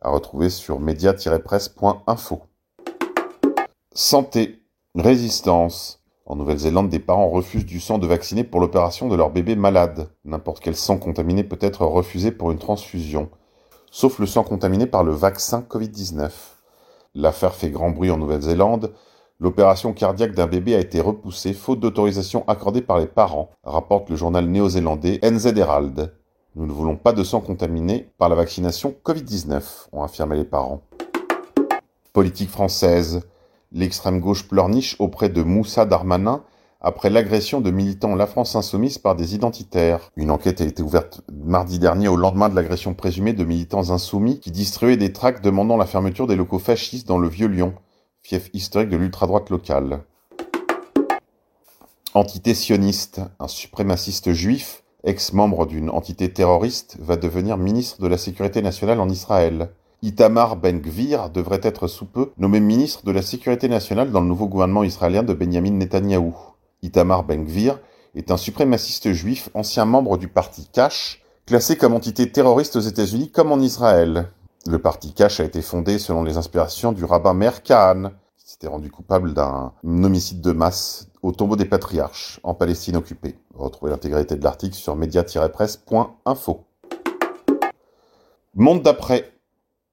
À 0.00 0.10
retrouver 0.10 0.50
sur 0.50 0.80
media-presse.info. 0.80 2.42
Santé. 3.94 4.60
Résistance. 4.96 6.00
En 6.26 6.36
Nouvelle-Zélande, 6.36 6.88
des 6.88 7.00
parents 7.00 7.28
refusent 7.28 7.66
du 7.66 7.80
sang 7.80 7.98
de 7.98 8.06
vacciner 8.06 8.44
pour 8.44 8.60
l'opération 8.60 9.08
de 9.08 9.16
leur 9.16 9.30
bébé 9.30 9.56
malade. 9.56 10.08
N'importe 10.24 10.60
quel 10.60 10.76
sang 10.76 10.98
contaminé 10.98 11.44
peut 11.44 11.58
être 11.60 11.84
refusé 11.84 12.30
pour 12.30 12.50
une 12.50 12.58
transfusion, 12.58 13.28
sauf 13.90 14.18
le 14.18 14.26
sang 14.26 14.42
contaminé 14.42 14.86
par 14.86 15.04
le 15.04 15.12
vaccin 15.12 15.64
Covid-19. 15.68 16.53
L'affaire 17.16 17.54
fait 17.54 17.70
grand 17.70 17.90
bruit 17.90 18.10
en 18.10 18.18
Nouvelle-Zélande. 18.18 18.92
L'opération 19.38 19.92
cardiaque 19.92 20.34
d'un 20.34 20.48
bébé 20.48 20.74
a 20.74 20.80
été 20.80 21.00
repoussée 21.00 21.52
faute 21.52 21.78
d'autorisation 21.78 22.44
accordée 22.48 22.82
par 22.82 22.98
les 22.98 23.06
parents, 23.06 23.50
rapporte 23.62 24.10
le 24.10 24.16
journal 24.16 24.46
néo-zélandais 24.46 25.20
NZ 25.22 25.56
Herald. 25.56 26.12
Nous 26.56 26.66
ne 26.66 26.72
voulons 26.72 26.96
pas 26.96 27.12
de 27.12 27.22
sang 27.22 27.40
contaminé 27.40 28.10
par 28.18 28.28
la 28.28 28.34
vaccination 28.34 28.94
Covid-19, 29.04 29.62
ont 29.92 30.02
affirmé 30.02 30.36
les 30.36 30.44
parents. 30.44 30.82
Politique 32.12 32.50
française. 32.50 33.22
L'extrême 33.70 34.20
gauche 34.20 34.48
pleurniche 34.48 34.96
auprès 34.98 35.28
de 35.28 35.42
Moussa 35.42 35.84
Darmanin 35.84 36.42
après 36.84 37.08
l'agression 37.08 37.62
de 37.62 37.70
militants 37.70 38.14
La 38.14 38.26
France 38.26 38.54
Insoumise 38.56 38.98
par 38.98 39.16
des 39.16 39.34
identitaires. 39.34 40.12
Une 40.16 40.30
enquête 40.30 40.60
a 40.60 40.66
été 40.66 40.82
ouverte 40.82 41.22
mardi 41.32 41.78
dernier 41.78 42.08
au 42.08 42.16
lendemain 42.16 42.50
de 42.50 42.54
l'agression 42.54 42.92
présumée 42.92 43.32
de 43.32 43.42
militants 43.42 43.90
insoumis 43.90 44.38
qui 44.38 44.50
distribuaient 44.50 44.98
des 44.98 45.14
tracts 45.14 45.42
demandant 45.42 45.78
la 45.78 45.86
fermeture 45.86 46.26
des 46.26 46.36
locaux 46.36 46.58
fascistes 46.58 47.08
dans 47.08 47.16
le 47.16 47.26
Vieux-Lyon, 47.26 47.72
fief 48.22 48.50
historique 48.52 48.90
de 48.90 48.98
l'ultra-droite 48.98 49.48
locale. 49.48 50.00
Entité 52.12 52.52
sioniste, 52.52 53.22
un 53.40 53.48
suprémaciste 53.48 54.32
juif, 54.32 54.82
ex-membre 55.04 55.66
d'une 55.66 55.88
entité 55.88 56.30
terroriste, 56.34 56.98
va 57.00 57.16
devenir 57.16 57.56
ministre 57.56 58.02
de 58.02 58.08
la 58.08 58.18
Sécurité 58.18 58.60
nationale 58.60 59.00
en 59.00 59.08
Israël. 59.08 59.70
Itamar 60.02 60.56
Ben-Gvir 60.56 61.30
devrait 61.30 61.60
être 61.62 61.86
sous 61.86 62.04
peu 62.04 62.32
nommé 62.36 62.60
ministre 62.60 63.06
de 63.06 63.10
la 63.10 63.22
Sécurité 63.22 63.70
nationale 63.70 64.10
dans 64.10 64.20
le 64.20 64.28
nouveau 64.28 64.48
gouvernement 64.48 64.84
israélien 64.84 65.22
de 65.22 65.32
Benjamin 65.32 65.70
Netanyahou. 65.70 66.34
Itamar 66.84 67.24
Ben-Gvir 67.24 67.78
est 68.14 68.30
un 68.30 68.36
suprémaciste 68.36 69.12
juif, 69.12 69.48
ancien 69.54 69.84
membre 69.84 70.18
du 70.18 70.28
parti 70.28 70.68
Cash, 70.72 71.22
classé 71.46 71.76
comme 71.76 71.94
entité 71.94 72.30
terroriste 72.30 72.76
aux 72.76 72.80
États-Unis 72.80 73.30
comme 73.30 73.52
en 73.52 73.58
Israël. 73.58 74.30
Le 74.66 74.78
parti 74.78 75.12
Cash 75.12 75.40
a 75.40 75.44
été 75.44 75.62
fondé 75.62 75.98
selon 75.98 76.22
les 76.22 76.36
inspirations 76.36 76.92
du 76.92 77.04
rabbin 77.04 77.34
Meir 77.34 77.62
Kahan, 77.62 78.10
qui 78.38 78.50
s'était 78.50 78.66
rendu 78.66 78.90
coupable 78.90 79.34
d'un 79.34 79.72
homicide 79.84 80.40
de 80.40 80.52
masse 80.52 81.08
au 81.22 81.32
tombeau 81.32 81.56
des 81.56 81.64
patriarches 81.64 82.38
en 82.42 82.54
Palestine 82.54 82.96
occupée. 82.96 83.38
Retrouvez 83.54 83.90
l'intégralité 83.90 84.36
de 84.36 84.44
l'article 84.44 84.76
sur 84.76 84.94
media-presse.info. 84.94 86.64
Monde 88.54 88.82
d'après. 88.82 89.33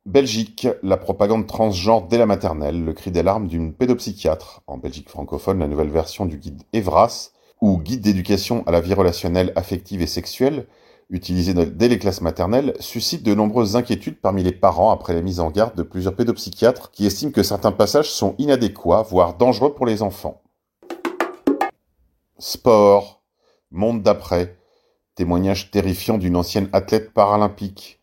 Belgique, 0.08 0.68
la 0.82 0.98
propagande 0.98 1.46
transgenre 1.46 2.08
dès 2.08 2.18
la 2.18 2.26
maternelle, 2.26 2.84
le 2.84 2.94
cri 2.94 3.12
d'alarme 3.12 3.48
d'une 3.48 3.72
pédopsychiatre. 3.72 4.64
En 4.66 4.78
Belgique 4.78 5.10
francophone, 5.10 5.60
la 5.60 5.68
nouvelle 5.68 5.92
version 5.92 6.26
du 6.26 6.38
guide 6.38 6.64
Evras, 6.74 7.30
ou 7.62 7.78
guide 7.78 8.02
d'éducation 8.02 8.64
à 8.66 8.72
la 8.72 8.82
vie 8.82 8.96
relationnelle, 8.96 9.54
affective 9.56 10.02
et 10.02 10.08
sexuelle, 10.08 10.66
utilisé 11.12 11.54
dès 11.54 11.88
les 11.88 12.00
classes 12.00 12.22
maternelles, 12.22 12.74
suscite 12.80 13.22
de 13.22 13.36
nombreuses 13.36 13.76
inquiétudes 13.76 14.20
parmi 14.20 14.42
les 14.42 14.54
parents 14.54 14.90
après 14.90 15.14
la 15.14 15.22
mise 15.22 15.40
en 15.40 15.52
garde 15.52 15.76
de 15.76 15.84
plusieurs 15.84 16.16
pédopsychiatres 16.16 16.90
qui 16.90 17.06
estiment 17.06 17.32
que 17.32 17.44
certains 17.44 17.72
passages 17.72 18.10
sont 18.10 18.34
inadéquats, 18.40 19.04
voire 19.04 19.38
dangereux 19.38 19.76
pour 19.76 19.86
les 19.86 20.02
enfants. 20.02 20.42
Sport, 22.40 23.22
monde 23.70 24.02
d'après, 24.02 24.58
témoignage 25.14 25.70
terrifiant 25.70 26.18
d'une 26.18 26.38
ancienne 26.38 26.70
athlète 26.74 27.14
paralympique. 27.14 28.01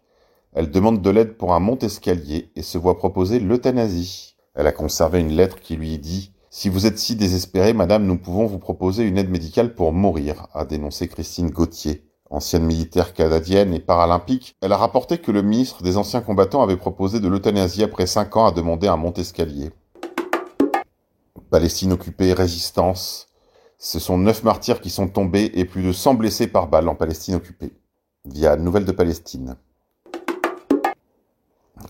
Elle 0.58 0.72
demande 0.72 1.02
de 1.02 1.10
l'aide 1.10 1.36
pour 1.36 1.54
un 1.54 1.60
monte-escalier 1.60 2.50
et 2.56 2.62
se 2.62 2.78
voit 2.78 2.98
proposer 2.98 3.38
l'euthanasie. 3.38 4.34
Elle 4.56 4.66
a 4.66 4.72
conservé 4.72 5.20
une 5.20 5.30
lettre 5.30 5.60
qui 5.60 5.76
lui 5.76 6.00
dit 6.00 6.32
Si 6.50 6.68
vous 6.68 6.84
êtes 6.84 6.98
si 6.98 7.14
désespérée, 7.14 7.74
madame, 7.74 8.04
nous 8.04 8.18
pouvons 8.18 8.44
vous 8.44 8.58
proposer 8.58 9.04
une 9.04 9.18
aide 9.18 9.30
médicale 9.30 9.76
pour 9.76 9.92
mourir, 9.92 10.48
a 10.54 10.64
dénoncé 10.64 11.06
Christine 11.06 11.50
Gauthier. 11.50 12.10
Ancienne 12.28 12.64
militaire 12.64 13.14
canadienne 13.14 13.72
et 13.72 13.78
paralympique, 13.78 14.56
elle 14.60 14.72
a 14.72 14.76
rapporté 14.76 15.18
que 15.18 15.30
le 15.30 15.42
ministre 15.42 15.84
des 15.84 15.96
Anciens 15.96 16.22
combattants 16.22 16.64
avait 16.64 16.76
proposé 16.76 17.20
de 17.20 17.28
l'euthanasie 17.28 17.84
après 17.84 18.08
cinq 18.08 18.36
ans 18.36 18.46
à 18.46 18.50
demander 18.50 18.88
un 18.88 18.96
monte-escalier. 18.96 19.70
Palestine 21.52 21.92
occupée, 21.92 22.32
résistance. 22.32 23.28
Ce 23.78 24.00
sont 24.00 24.18
neuf 24.18 24.42
martyrs 24.42 24.80
qui 24.80 24.90
sont 24.90 25.06
tombés 25.06 25.52
et 25.54 25.64
plus 25.64 25.84
de 25.84 25.92
100 25.92 26.14
blessés 26.14 26.48
par 26.48 26.66
balle 26.66 26.88
en 26.88 26.96
Palestine 26.96 27.36
occupée. 27.36 27.70
Via 28.24 28.56
Nouvelle 28.56 28.86
de 28.86 28.90
Palestine. 28.90 29.56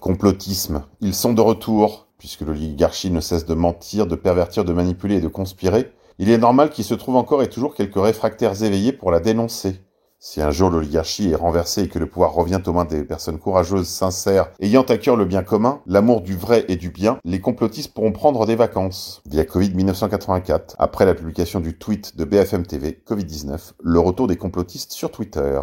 Complotisme. 0.01 0.85
Ils 1.01 1.15
sont 1.15 1.33
de 1.33 1.41
retour. 1.41 2.07
Puisque 2.19 2.41
l'oligarchie 2.41 3.13
ne 3.13 3.21
cesse 3.21 3.47
de 3.47 3.55
mentir, 3.55 4.09
de 4.09 4.17
pervertir, 4.17 4.65
de 4.65 4.73
manipuler 4.73 5.17
et 5.17 5.21
de 5.21 5.29
conspirer, 5.29 5.93
il 6.19 6.31
est 6.31 6.39
normal 6.39 6.71
qu'il 6.71 6.85
se 6.85 6.95
trouve 6.95 7.15
encore 7.15 7.45
et 7.45 7.49
toujours 7.49 7.77
quelques 7.77 8.03
réfractaires 8.03 8.61
éveillés 8.65 8.93
pour 8.93 9.13
la 9.13 9.21
dénoncer. 9.21 9.81
Si 10.21 10.43
un 10.43 10.51
jour 10.51 10.69
l'oligarchie 10.69 11.31
est 11.31 11.37
renversée 11.37 11.83
et 11.83 11.89
que 11.89 12.01
le 12.01 12.09
pouvoir 12.09 12.33
revient 12.33 12.61
aux 12.67 12.73
mains 12.73 12.85
des 12.85 13.05
personnes 13.05 13.39
courageuses, 13.39 13.87
sincères, 13.87 14.51
ayant 14.59 14.83
à 14.83 14.99
cœur 14.99 15.15
le 15.15 15.27
bien 15.27 15.45
commun, 15.45 15.81
l'amour 15.87 16.23
du 16.23 16.37
vrai 16.37 16.65
et 16.67 16.75
du 16.75 16.91
bien, 16.91 17.21
les 17.25 17.41
complotistes 17.41 17.95
pourront 17.95 18.11
prendre 18.11 18.45
des 18.45 18.57
vacances. 18.57 19.23
Via 19.27 19.45
Covid 19.45 19.73
1984, 19.75 20.75
après 20.81 21.07
la 21.07 21.15
publication 21.15 21.61
du 21.61 21.79
tweet 21.79 22.17
de 22.17 22.25
BFM 22.25 22.67
TV, 22.67 23.01
Covid-19, 23.07 23.75
le 23.81 24.01
retour 24.01 24.27
des 24.27 24.37
complotistes 24.37 24.91
sur 24.91 25.13
Twitter. 25.13 25.61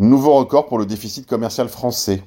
Nouveau 0.00 0.34
record 0.34 0.66
pour 0.66 0.78
le 0.78 0.86
déficit 0.86 1.26
commercial 1.26 1.68
français. 1.68 2.22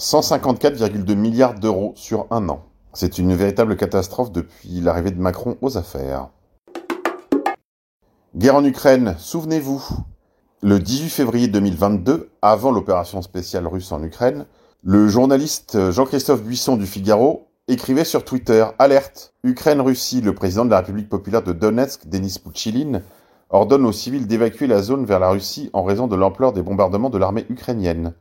154,2 0.00 1.14
milliards 1.14 1.54
d'euros 1.54 1.92
sur 1.94 2.26
un 2.32 2.48
an. 2.48 2.64
C'est 2.92 3.18
une 3.18 3.36
véritable 3.36 3.76
catastrophe 3.76 4.32
depuis 4.32 4.80
l'arrivée 4.80 5.12
de 5.12 5.20
Macron 5.20 5.56
aux 5.62 5.78
affaires. 5.78 6.30
Guerre 8.34 8.56
en 8.56 8.64
Ukraine, 8.64 9.14
souvenez-vous. 9.16 9.80
Le 10.60 10.80
18 10.80 11.08
février 11.08 11.46
2022, 11.46 12.30
avant 12.42 12.72
l'opération 12.72 13.22
spéciale 13.22 13.68
russe 13.68 13.92
en 13.92 14.02
Ukraine, 14.02 14.46
le 14.82 15.06
journaliste 15.06 15.92
Jean-Christophe 15.92 16.42
Buisson 16.42 16.76
du 16.76 16.86
Figaro 16.86 17.46
écrivait 17.68 18.02
sur 18.02 18.24
Twitter 18.24 18.66
Alerte 18.80 19.34
Ukraine-Russie, 19.44 20.20
le 20.20 20.34
président 20.34 20.64
de 20.64 20.70
la 20.70 20.78
République 20.78 21.08
populaire 21.08 21.44
de 21.44 21.52
Donetsk, 21.52 22.08
Denis 22.08 22.40
Pouchiline, 22.42 23.02
ordonne 23.54 23.86
aux 23.86 23.92
civils 23.92 24.26
d'évacuer 24.26 24.66
la 24.66 24.82
zone 24.82 25.04
vers 25.04 25.20
la 25.20 25.30
Russie 25.30 25.70
en 25.72 25.84
raison 25.84 26.08
de 26.08 26.16
l'ampleur 26.16 26.52
des 26.52 26.62
bombardements 26.62 27.08
de 27.08 27.18
l'armée 27.18 27.46
ukrainienne. 27.48 28.12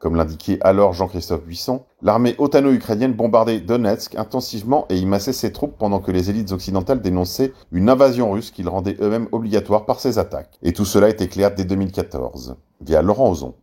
Comme 0.00 0.16
l'indiquait 0.16 0.58
alors 0.60 0.92
Jean-Christophe 0.92 1.44
Buisson, 1.44 1.84
l'armée 2.02 2.34
otano-ukrainienne 2.38 3.14
bombardait 3.14 3.60
Donetsk 3.60 4.16
intensivement 4.16 4.84
et 4.90 4.96
y 4.96 5.06
massait 5.06 5.32
ses 5.32 5.52
troupes 5.52 5.78
pendant 5.78 6.00
que 6.00 6.10
les 6.10 6.30
élites 6.30 6.50
occidentales 6.50 7.00
dénonçaient 7.00 7.52
une 7.70 7.88
invasion 7.88 8.32
russe 8.32 8.50
qu'ils 8.50 8.68
rendaient 8.68 8.96
eux-mêmes 9.00 9.28
obligatoire 9.30 9.86
par 9.86 10.00
ces 10.00 10.18
attaques. 10.18 10.58
Et 10.62 10.72
tout 10.72 10.84
cela 10.84 11.08
était 11.10 11.28
clair 11.28 11.54
dès 11.54 11.64
2014, 11.64 12.56
via 12.80 13.02
Laurent 13.02 13.30
Ozon. 13.30 13.54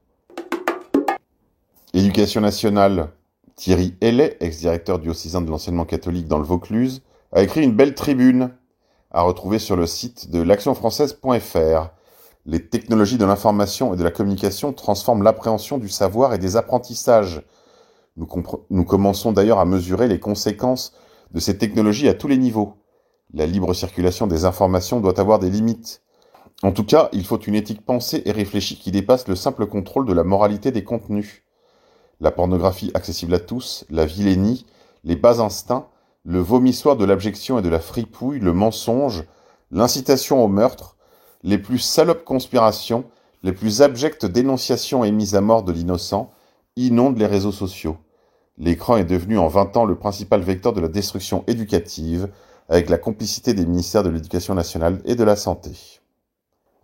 Éducation 1.93 2.39
nationale. 2.39 3.10
Thierry 3.55 3.93
Hellet, 4.00 4.38
ex-directeur 4.39 5.00
diocésain 5.00 5.41
de 5.41 5.50
l'enseignement 5.51 5.86
catholique 5.86 6.27
dans 6.27 6.39
le 6.39 6.45
Vaucluse, 6.45 7.03
a 7.33 7.43
écrit 7.43 7.62
une 7.62 7.75
belle 7.75 7.93
tribune 7.93 8.51
à 9.13 9.22
retrouver 9.22 9.60
sur 9.60 9.75
le 9.75 9.86
site 9.86 10.32
de 10.32 10.41
l'actionfrançaise.fr. 10.41 11.89
Les 12.46 12.67
technologies 12.67 13.17
de 13.17 13.25
l'information 13.25 13.93
et 13.93 13.98
de 13.98 14.03
la 14.03 14.12
communication 14.12 14.74
transforment 14.74 15.24
l'appréhension 15.24 15.77
du 15.77 15.88
savoir 15.88 16.34
et 16.34 16.39
des 16.39 16.58
apprentissages. 16.58 17.43
Nous, 18.17 18.86
commençons 18.86 19.32
d'ailleurs 19.32 19.60
à 19.60 19.65
mesurer 19.65 20.08
les 20.08 20.20
conséquences 20.20 20.93
de 21.32 21.39
ces 21.39 21.58
technologies 21.58 22.10
à 22.10 22.13
tous 22.13 22.27
les 22.27 22.38
niveaux. 22.38 22.74
La 23.34 23.46
libre 23.46 23.74
circulation 23.74 24.27
des 24.27 24.46
informations 24.46 25.00
doit 25.00 25.20
avoir 25.20 25.39
des 25.39 25.50
limites. 25.50 26.01
En 26.63 26.72
tout 26.72 26.84
cas, 26.84 27.10
il 27.13 27.25
faut 27.25 27.39
une 27.39 27.55
éthique 27.55 27.86
pensée 27.86 28.22
et 28.25 28.32
réfléchie 28.32 28.77
qui 28.77 28.91
dépasse 28.91 29.27
le 29.27 29.36
simple 29.36 29.65
contrôle 29.65 30.05
de 30.05 30.13
la 30.13 30.24
moralité 30.24 30.72
des 30.72 30.84
contenus. 30.84 31.43
La 32.20 32.32
pornographie 32.32 32.91
accessible 32.93 33.34
à 33.34 33.39
tous, 33.39 33.86
la 33.89 34.05
vilainie, 34.05 34.65
les 35.03 35.15
bas 35.15 35.41
instincts, 35.41 35.88
le 36.25 36.39
vomissoir 36.39 36.96
de 36.96 37.06
l'abjection 37.06 37.60
et 37.60 37.62
de 37.62 37.70
la 37.70 37.80
fripouille, 37.80 38.39
le 38.39 38.53
mensonge, 38.53 39.25
l'incitation 39.72 40.44
au 40.44 40.48
meurtre, 40.48 40.96
les 41.44 41.58
plus 41.58 41.80
salopes 41.80 42.24
conspirations, 42.24 43.03
les 43.44 43.51
plus 43.51 43.82
abjectes 43.82 44.25
dénonciations 44.25 45.03
et 45.03 45.12
mises 45.12 45.36
à 45.36 45.42
mort 45.42 45.63
de 45.63 45.74
l'innocent, 45.74 46.32
inondent 46.77 47.18
les 47.18 47.25
réseaux 47.25 47.51
sociaux. 47.51 47.98
L'écran 48.58 48.98
est 48.98 49.03
devenu 49.03 49.38
en 49.38 49.48
20 49.48 49.75
ans 49.77 49.86
le 49.86 49.96
principal 49.96 50.42
vecteur 50.42 50.74
de 50.74 50.80
la 50.80 50.88
destruction 50.88 51.44
éducative, 51.48 52.30
avec 52.70 52.89
la 52.89 52.98
complicité 52.98 53.53
des 53.53 53.65
ministères 53.65 54.03
de 54.03 54.10
l'Éducation 54.10 54.56
nationale 54.56 55.01
et 55.03 55.15
de 55.15 55.24
la 55.24 55.36
Santé. 55.36 55.72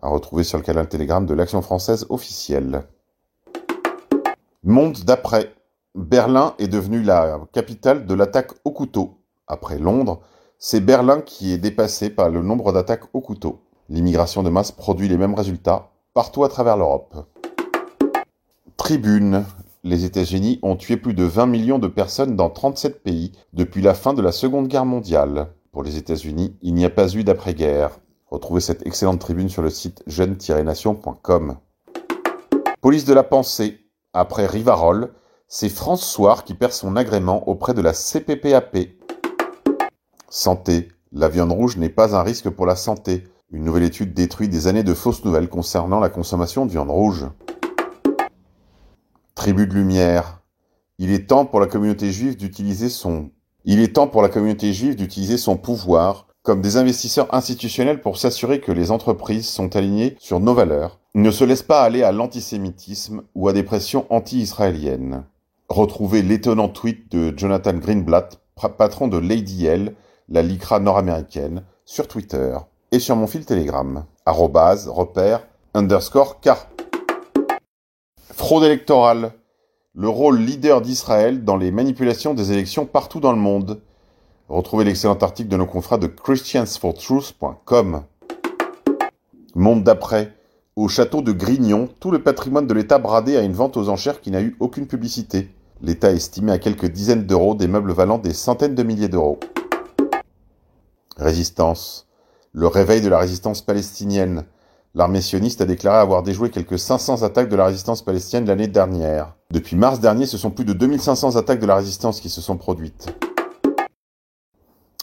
À 0.01 0.09
retrouver 0.09 0.43
sur 0.43 0.57
le 0.57 0.63
canal 0.63 0.89
Telegram 0.89 1.25
de 1.25 1.33
l'Action 1.33 1.61
française 1.61 2.05
officielle. 2.09 2.83
Monde 4.63 4.99
d'après. 5.05 5.53
Berlin 5.95 6.53
est 6.59 6.67
devenue 6.67 7.01
la 7.01 7.39
capitale 7.53 8.05
de 8.05 8.13
l'attaque 8.13 8.51
au 8.65 8.71
couteau. 8.71 9.18
Après 9.49 9.79
Londres, 9.79 10.21
c'est 10.59 10.79
Berlin 10.79 11.21
qui 11.21 11.51
est 11.51 11.57
dépassé 11.57 12.11
par 12.11 12.29
le 12.29 12.43
nombre 12.43 12.71
d'attaques 12.71 13.13
au 13.13 13.19
couteau. 13.19 13.61
L'immigration 13.89 14.43
de 14.43 14.49
masse 14.51 14.71
produit 14.71 15.07
les 15.07 15.17
mêmes 15.17 15.33
résultats 15.33 15.89
partout 16.13 16.43
à 16.43 16.49
travers 16.49 16.77
l'Europe. 16.77 17.15
Tribune. 18.77 19.45
Les 19.83 20.03
États-Unis 20.05 20.59
ont 20.61 20.75
tué 20.75 20.97
plus 20.97 21.13
de 21.13 21.23
20 21.23 21.45
millions 21.45 21.79
de 21.79 21.87
personnes 21.87 22.35
dans 22.35 22.49
37 22.49 23.01
pays 23.01 23.31
depuis 23.53 23.81
la 23.81 23.93
fin 23.93 24.13
de 24.13 24.21
la 24.21 24.31
Seconde 24.31 24.67
Guerre 24.67 24.85
mondiale. 24.85 25.47
Pour 25.71 25.83
les 25.83 25.97
États-Unis, 25.97 26.57
il 26.61 26.73
n'y 26.73 26.85
a 26.85 26.89
pas 26.89 27.09
eu 27.15 27.23
d'après-guerre. 27.23 27.99
Retrouvez 28.27 28.61
cette 28.61 28.85
excellente 28.85 29.19
tribune 29.19 29.49
sur 29.49 29.61
le 29.61 29.69
site 29.69 30.03
jeune-nation.com. 30.05 31.57
Police 32.81 33.05
de 33.05 33.13
la 33.13 33.23
pensée. 33.23 33.79
Après 34.13 34.45
Rivarol, 34.45 35.13
c'est 35.47 35.69
François 35.69 36.43
qui 36.45 36.53
perd 36.53 36.73
son 36.73 36.95
agrément 36.95 37.47
auprès 37.47 37.73
de 37.73 37.81
la 37.81 37.93
CPPAP. 37.93 38.98
Santé. 40.29 40.89
La 41.11 41.29
viande 41.29 41.51
rouge 41.51 41.77
n'est 41.77 41.89
pas 41.89 42.15
un 42.15 42.23
risque 42.23 42.49
pour 42.49 42.65
la 42.65 42.75
santé. 42.75 43.23
Une 43.51 43.63
nouvelle 43.63 43.83
étude 43.83 44.13
détruit 44.13 44.47
des 44.47 44.67
années 44.67 44.83
de 44.83 44.93
fausses 44.93 45.25
nouvelles 45.25 45.49
concernant 45.49 45.99
la 45.99 46.09
consommation 46.09 46.65
de 46.65 46.71
viande 46.71 46.91
rouge. 46.91 47.25
Tribu 49.35 49.67
de 49.67 49.73
lumière. 49.73 50.41
Il 50.97 51.11
est 51.11 51.27
temps 51.27 51.45
pour 51.45 51.59
la 51.59 51.67
communauté 51.67 52.11
juive 52.11 52.35
d'utiliser 52.35 52.89
son 52.89 53.31
il 53.65 53.91
pouvoir 55.61 56.27
comme 56.43 56.61
des 56.61 56.77
investisseurs 56.77 57.33
institutionnels 57.33 58.01
pour 58.01 58.17
s'assurer 58.17 58.59
que 58.59 58.71
les 58.71 58.91
entreprises 58.91 59.47
sont 59.47 59.75
alignées 59.75 60.15
sur 60.19 60.39
nos 60.39 60.53
valeurs, 60.53 60.99
ne 61.13 61.29
se 61.29 61.43
laissent 61.43 61.63
pas 61.63 61.83
aller 61.83 62.01
à 62.01 62.11
l'antisémitisme 62.11 63.23
ou 63.35 63.47
à 63.47 63.53
des 63.53 63.63
pressions 63.63 64.05
anti-israéliennes. 64.09 65.25
Retrouvez 65.67 66.21
l'étonnant 66.21 66.69
tweet 66.69 67.11
de 67.11 67.37
Jonathan 67.37 67.73
Greenblatt, 67.73 68.39
patron 68.77 69.07
de 69.07 69.17
Lady 69.17 69.65
L, 69.65 69.95
la 70.29 70.41
LICRA 70.43 70.79
nord-américaine, 70.79 71.63
sur 71.85 72.07
Twitter 72.07 72.55
et 72.91 72.99
sur 72.99 73.15
mon 73.15 73.27
fil 73.27 73.45
Telegram, 73.45 74.05
repère 74.25 75.41
underscore. 75.73 76.39
Fraude 78.31 78.63
électorale. 78.63 79.33
Le 79.95 80.07
rôle 80.07 80.39
leader 80.39 80.81
d'Israël 80.81 81.43
dans 81.43 81.57
les 81.57 81.71
manipulations 81.71 82.35
des 82.35 82.51
élections 82.51 82.85
partout 82.85 83.19
dans 83.19 83.31
le 83.31 83.39
monde. 83.39 83.81
Retrouvez 84.47 84.85
l'excellent 84.85 85.17
article 85.17 85.49
de 85.49 85.57
nos 85.57 85.65
confrères 85.65 85.99
de 85.99 86.07
christiansfortruth.com. 86.07 88.03
Monde 89.55 89.83
d'après. 89.83 90.33
Au 90.75 90.87
château 90.87 91.21
de 91.21 91.31
Grignon, 91.31 91.89
tout 91.99 92.11
le 92.11 92.23
patrimoine 92.23 92.67
de 92.67 92.73
l'État 92.73 92.99
bradé 92.99 93.35
à 93.35 93.41
une 93.41 93.53
vente 93.53 93.77
aux 93.77 93.89
enchères 93.89 94.21
qui 94.21 94.31
n'a 94.31 94.41
eu 94.41 94.55
aucune 94.59 94.87
publicité. 94.87 95.49
L'État 95.81 96.11
estimé 96.11 96.51
à 96.51 96.59
quelques 96.59 96.85
dizaines 96.85 97.25
d'euros 97.25 97.55
des 97.55 97.67
meubles 97.67 97.91
valant 97.91 98.19
des 98.19 98.33
centaines 98.33 98.75
de 98.75 98.83
milliers 98.83 99.09
d'euros. 99.09 99.39
Résistance. 101.19 102.07
Le 102.53 102.67
réveil 102.67 103.01
de 103.01 103.09
la 103.09 103.17
résistance 103.17 103.61
palestinienne. 103.61 104.45
L'armée 104.95 105.19
sioniste 105.19 105.59
a 105.59 105.65
déclaré 105.65 105.97
avoir 105.97 106.23
déjoué 106.23 106.49
quelques 106.49 106.79
500 106.79 107.23
attaques 107.23 107.49
de 107.49 107.57
la 107.57 107.65
résistance 107.65 108.01
palestinienne 108.01 108.47
l'année 108.47 108.67
dernière. 108.67 109.35
Depuis 109.51 109.75
mars 109.75 109.99
dernier, 109.99 110.25
ce 110.25 110.37
sont 110.37 110.49
plus 110.49 110.63
de 110.63 110.71
2500 110.71 111.35
attaques 111.35 111.59
de 111.59 111.65
la 111.65 111.75
résistance 111.75 112.21
qui 112.21 112.29
se 112.29 112.39
sont 112.39 112.55
produites. 112.55 113.07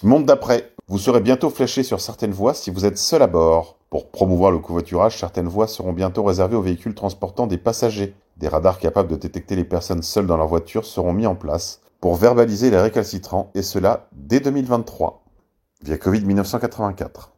Monde 0.02 0.24
d'après. 0.24 0.72
Vous 0.88 0.98
serez 0.98 1.20
bientôt 1.20 1.50
flashé 1.50 1.82
sur 1.82 2.00
certaines 2.00 2.32
voies 2.32 2.54
si 2.54 2.70
vous 2.70 2.86
êtes 2.86 2.96
seul 2.96 3.20
à 3.20 3.26
bord. 3.26 3.76
Pour 3.90 4.10
promouvoir 4.10 4.52
le 4.52 4.58
covoiturage, 4.58 5.18
certaines 5.18 5.48
voies 5.48 5.68
seront 5.68 5.92
bientôt 5.92 6.24
réservées 6.24 6.56
aux 6.56 6.62
véhicules 6.62 6.94
transportant 6.94 7.46
des 7.46 7.58
passagers. 7.58 8.14
Des 8.38 8.48
radars 8.48 8.78
capables 8.78 9.10
de 9.10 9.16
détecter 9.16 9.54
les 9.54 9.64
personnes 9.64 10.02
seules 10.02 10.26
dans 10.26 10.38
leur 10.38 10.48
voiture 10.48 10.86
seront 10.86 11.12
mis 11.12 11.26
en 11.26 11.34
place 11.34 11.82
pour 12.00 12.14
verbaliser 12.14 12.70
les 12.70 12.80
récalcitrants, 12.80 13.50
et 13.54 13.62
cela 13.62 14.08
dès 14.12 14.40
2023, 14.40 15.25
via 15.82 15.98
Covid 15.98 16.24
1984. 16.24 17.32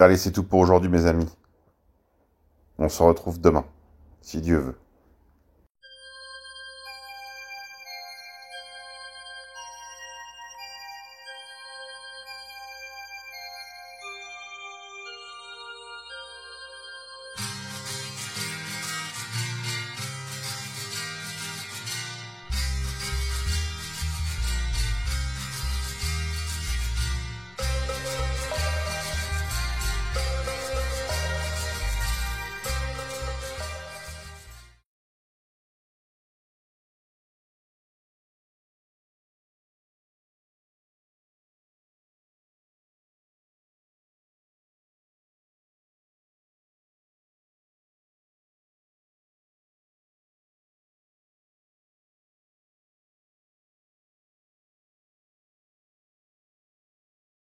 Allez, 0.00 0.16
c'est 0.16 0.32
tout 0.32 0.42
pour 0.42 0.60
aujourd'hui, 0.60 0.90
mes 0.90 1.06
amis. 1.06 1.28
On 2.78 2.88
se 2.88 3.02
retrouve 3.02 3.40
demain, 3.40 3.64
si 4.20 4.40
Dieu 4.40 4.58
veut. 4.58 4.83